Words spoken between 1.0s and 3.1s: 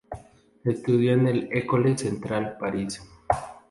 en École Centrale Paris.